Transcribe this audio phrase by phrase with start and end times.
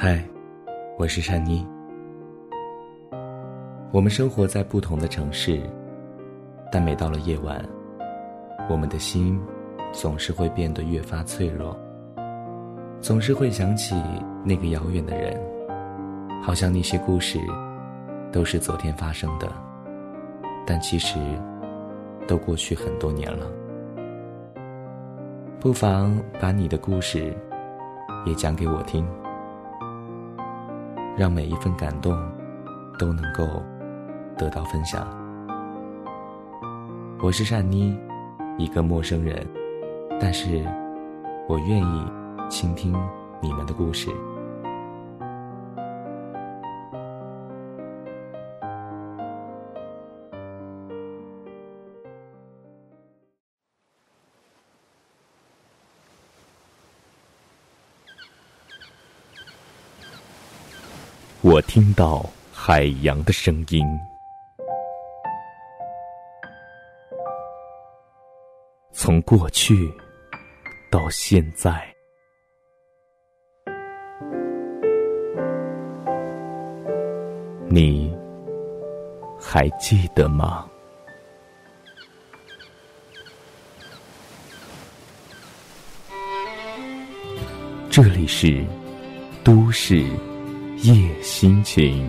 [0.00, 0.22] 嗨，
[0.96, 1.66] 我是善妮。
[3.90, 5.60] 我们生活在不同的城市，
[6.70, 7.60] 但每到了夜晚，
[8.70, 9.40] 我们的心
[9.90, 11.76] 总是会变得越发脆弱，
[13.00, 14.00] 总是会想起
[14.44, 15.36] 那个遥远的人，
[16.40, 17.40] 好像那些故事
[18.30, 19.52] 都是昨天发生的，
[20.64, 21.18] 但其实
[22.28, 23.50] 都过去很多年了。
[25.58, 27.36] 不妨把你的故事
[28.24, 29.04] 也讲给我听，
[31.18, 32.16] 让每一份感动
[32.96, 33.60] 都能够
[34.36, 35.04] 得到分享。
[37.20, 37.98] 我是善妮，
[38.56, 39.44] 一个陌生人，
[40.20, 40.64] 但是
[41.48, 42.06] 我愿意
[42.48, 42.94] 倾听
[43.42, 44.08] 你们的故事。
[61.40, 63.86] 我听到海洋的声音，
[68.90, 69.72] 从过去
[70.90, 71.94] 到现在，
[77.68, 78.12] 你
[79.40, 80.68] 还记得吗？
[87.88, 88.66] 这里是
[89.44, 90.04] 都市。
[90.82, 92.08] 夜心情。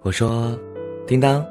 [0.00, 0.58] 我说
[1.06, 1.44] ：“叮当，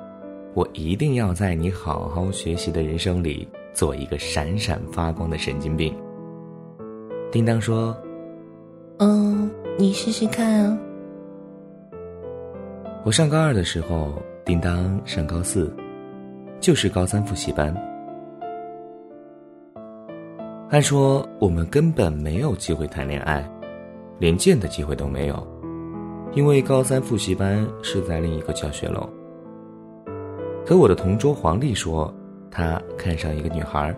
[0.55, 5.95] 我一定要在你好好学习的人生里做一个闪闪发光的神经病。”
[7.31, 7.95] 叮当说
[8.97, 10.75] ：“嗯，你试试看啊。”
[13.05, 15.71] 我上高二的时候，叮当上高四，
[16.59, 17.71] 就是高三复习班。
[20.71, 23.43] 按说我们根本没有机会谈恋爱，
[24.19, 25.47] 连见的机会都没有，
[26.33, 29.09] 因为高三复习班是在另一个教学楼。
[30.63, 32.13] 可我的同桌黄丽说，
[32.51, 33.95] 她看上一个女孩，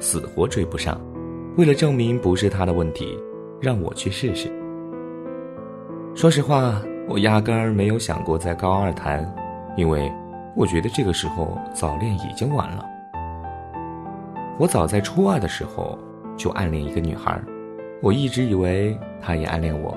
[0.00, 0.98] 死活追不上，
[1.58, 3.14] 为了证明不是她的问题，
[3.60, 4.50] 让我去试试。
[6.14, 9.30] 说实话，我压根儿没有想过在高二谈，
[9.76, 10.10] 因为
[10.56, 12.82] 我觉得这个时候早恋已经晚了。
[14.58, 15.96] 我早在初二的时候
[16.36, 17.40] 就暗恋一个女孩，
[18.02, 19.96] 我一直以为她也暗恋我，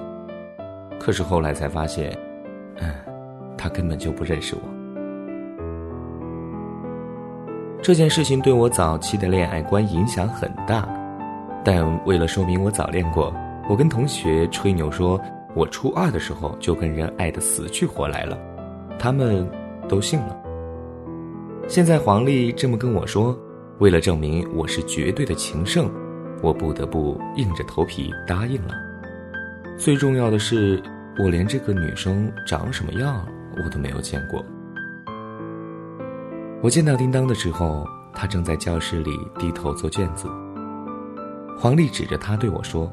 [1.00, 2.16] 可是后来才发现，
[2.76, 2.94] 嗯，
[3.58, 4.62] 她根本就不认识我。
[7.82, 10.88] 这件事情对我早期的恋爱观影响很大，
[11.64, 13.34] 但为了说明我早恋过，
[13.68, 15.20] 我跟同学吹牛说
[15.56, 18.38] 我初二的时候就跟人爱得死去活来了，
[19.00, 19.50] 他们
[19.90, 20.40] 都信了。
[21.68, 23.36] 现在黄丽这么跟我说。
[23.82, 25.92] 为了证明我是绝对的情圣，
[26.44, 28.76] 我不得不硬着头皮答应了。
[29.76, 30.80] 最重要的是，
[31.18, 33.26] 我连这个女生长什么样
[33.58, 34.46] 我都没有见过。
[36.62, 37.84] 我见到叮当的时候，
[38.14, 39.10] 他正在教室里
[39.40, 40.28] 低头做卷子。
[41.58, 42.88] 黄丽指着他对我说：“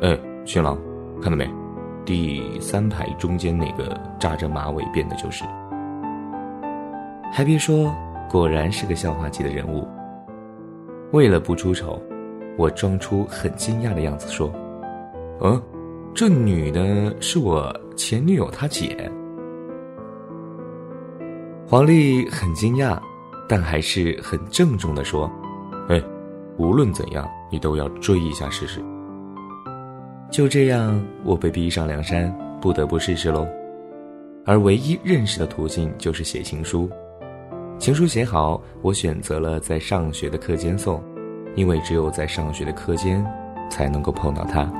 [0.00, 0.78] 哎，新郎，
[1.20, 1.46] 看到没？
[2.06, 5.44] 第三排中间那个扎着马尾辫的，就是。”
[7.30, 7.94] 还别说。
[8.32, 9.86] 果然是个笑话级的人物。
[11.12, 12.00] 为了不出丑，
[12.56, 14.50] 我装出很惊讶的样子说
[15.44, 15.62] ：“嗯，
[16.14, 19.12] 这女的是我前女友她姐。”
[21.68, 22.98] 黄丽很惊讶，
[23.46, 25.30] 但还是很郑重的说
[25.90, 26.02] ：“哎，
[26.56, 28.82] 无论怎样，你都要追一下试试。”
[30.32, 33.46] 就这样，我被逼上梁山，不得不试试喽。
[34.46, 36.88] 而唯一认识的途径就是写情书。
[37.82, 41.02] 情书写好，我选择了在上学的课间送，
[41.56, 43.26] 因为只有在上学的课间，
[43.68, 44.72] 才能够碰到他。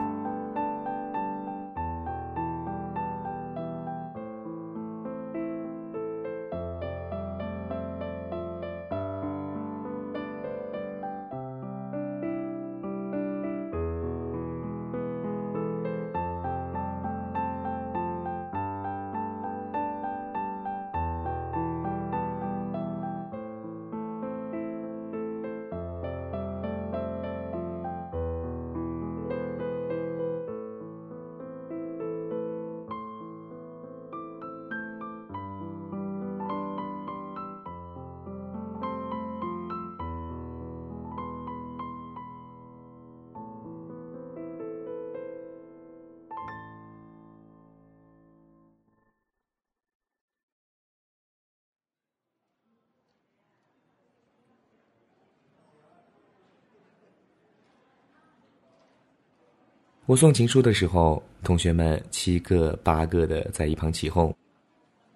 [60.06, 64.34] 我送情书的时候，同学们七个八个的在一旁起哄，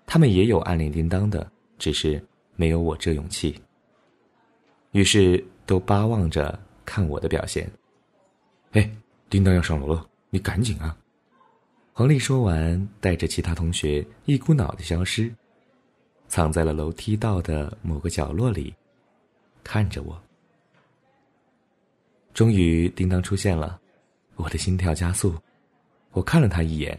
[0.07, 2.25] 他们也有暗恋叮当的，只是
[2.55, 3.61] 没有我这勇气。
[4.93, 7.69] 于是都巴望着看我的表现。
[8.73, 8.89] 哎，
[9.29, 10.97] 叮当要上楼了，你赶紧啊！
[11.93, 15.35] 黄丽说完，带着其他同学一股脑的消失，
[16.29, 18.73] 藏在了楼梯道的某个角落里，
[19.65, 20.17] 看着我。
[22.33, 23.81] 终于，叮当出现了。
[24.37, 25.35] 我的心跳加速，
[26.13, 26.99] 我看了他一眼，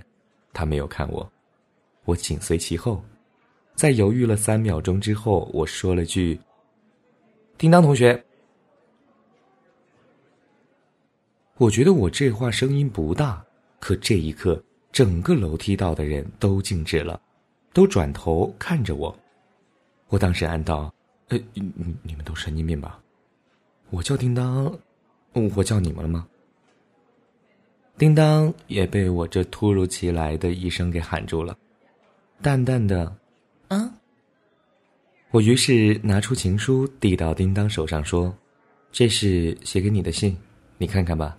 [0.53, 1.29] 他没有看我，
[2.05, 3.01] 我紧随其后，
[3.75, 6.39] 在犹豫了三秒钟之后，我说了句
[7.57, 8.21] ：“叮当同学。”
[11.57, 13.43] 我觉得我这话声音不大，
[13.79, 14.61] 可这一刻，
[14.91, 17.19] 整个楼梯道的人都静止了，
[17.73, 19.17] 都转头看着我。
[20.09, 20.93] 我当时暗道
[21.29, 22.99] ：“呃，你你们都神经病吧？
[23.89, 24.77] 我叫叮当，
[25.55, 26.27] 我叫你们了吗？”
[27.97, 31.57] 叮当也被我这突如其来的一声给喊住了，
[32.43, 33.11] 淡淡的，
[33.69, 33.91] 啊。
[35.31, 38.33] 我于是拿出情书递到叮当手上，说
[38.93, 40.37] ：“这是写给你的信，
[40.77, 41.35] 你看看吧。”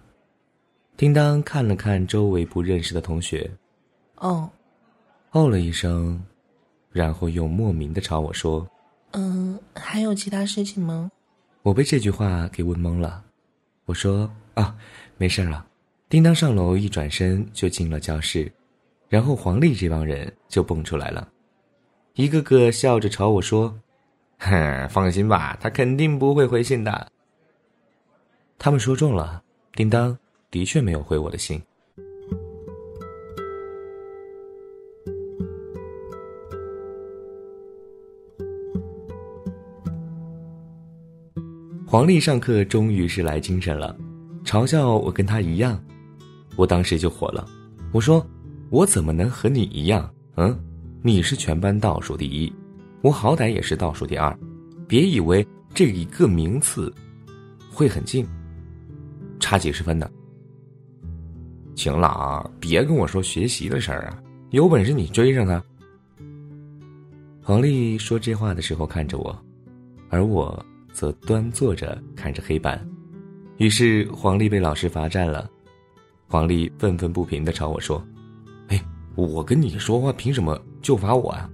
[0.96, 3.48] 叮当看了看周围不认识的同学，
[4.16, 4.50] 哦，
[5.30, 6.20] 哦了一声，
[6.90, 8.68] 然后又莫名的朝我说
[9.14, 11.08] ：“嗯，还有其他事情吗？”
[11.62, 13.22] 我被这句话给问懵了，
[13.84, 14.76] 我说：“啊，
[15.16, 15.64] 没事了。”
[16.08, 18.50] 叮当上楼，一转身就进了教室，
[19.10, 21.28] 然后黄丽这帮人就蹦出来了，
[22.14, 23.78] 一个个笑着朝我说
[24.40, 27.12] ：“哼，放心吧，他肯定不会回信的。”
[28.58, 29.42] 他们说中了，
[29.74, 30.18] 叮当
[30.50, 31.62] 的确没有回我的信。
[41.86, 43.94] 黄丽上课终于是来精神了，
[44.42, 45.78] 嘲笑我跟他一样。
[46.58, 47.46] 我当时就火了，
[47.92, 48.26] 我说
[48.68, 50.12] ：“我怎么能和你一样？
[50.34, 50.58] 嗯，
[51.02, 52.52] 你是全班倒数第一，
[53.00, 54.36] 我好歹也是倒数第二，
[54.88, 56.92] 别以为这一个名次
[57.70, 58.26] 会很近，
[59.38, 60.10] 差几十分的。
[61.76, 64.20] 行了啊，别跟我说学习的事儿啊，
[64.50, 65.62] 有本事你追上他。”
[67.40, 69.44] 黄丽说这话的时候看着我，
[70.10, 72.84] 而我则端坐着看着黑板，
[73.58, 75.48] 于是黄丽被老师罚站了。
[76.30, 78.06] 黄丽愤愤不平的朝我说
[78.68, 78.84] ：“哎，
[79.14, 81.48] 我跟你说话，凭什么就罚我啊？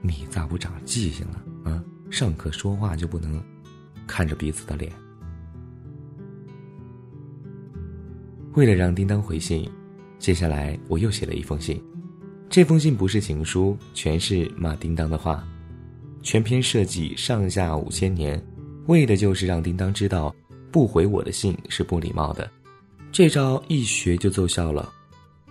[0.00, 1.42] 你咋不长记性呢？
[1.64, 3.42] 啊，上课说话就不能
[4.06, 4.92] 看着彼此的脸？”
[8.54, 9.68] 为了让叮当回信，
[10.20, 11.82] 接下来我又写了一封信。
[12.48, 15.42] 这封信不是情书，全是骂叮当的话，
[16.22, 18.40] 全篇设计上下五千年，
[18.86, 20.32] 为的就是让叮当知道。
[20.72, 22.50] 不回我的信是不礼貌的，
[23.12, 24.90] 这招一学就奏效了。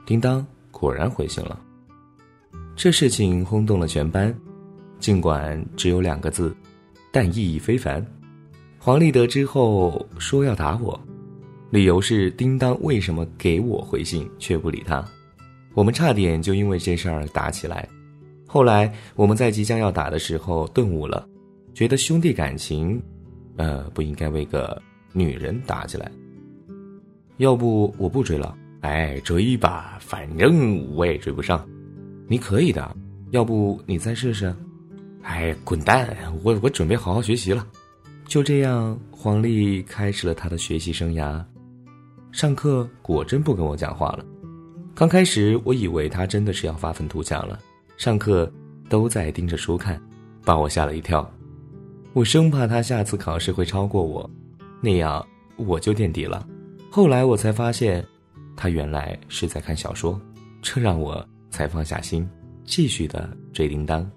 [0.04, 1.62] 叮当果然回信了，
[2.76, 4.36] 这事情轰动了全班。
[5.00, 6.56] 尽管只有两个字，
[7.12, 8.06] 但意义非凡。
[8.80, 11.00] 黄立德之后说要打我，
[11.70, 15.04] 理由是叮当为什么给我回信却不理他。
[15.74, 17.88] 我们差点就因为这事儿打起来。
[18.48, 21.28] 后来我们在即将要打的时候顿悟了，
[21.74, 23.02] 觉得兄弟感情，
[23.58, 24.82] 呃，不应该为个。
[25.14, 26.12] 女人打起来，
[27.38, 28.58] 要不我不追了。
[28.82, 31.68] 哎，追吧，反正我也追不上。
[32.28, 32.96] 你可以的，
[33.30, 34.54] 要不你再试试？
[35.22, 36.18] 哎，滚蛋！
[36.44, 37.68] 我我准备好好学习了。
[38.26, 41.44] 就这样，黄丽开始了她的学习生涯。
[42.32, 44.26] 上课果真不跟我讲话了。
[44.96, 47.60] 刚开始我以为他真的是要发愤图强了，
[47.98, 48.52] 上课
[48.90, 50.02] 都在盯着书看，
[50.44, 51.30] 把我吓了一跳。
[52.14, 54.30] 我生怕他下次考试会超过我。
[54.82, 56.46] 那样我就垫底了。
[56.90, 58.06] 后来我才发现，
[58.58, 60.20] 他原来是在看小说，
[60.62, 62.28] 这让我才放下心，
[62.66, 64.10] 继续的追叮当。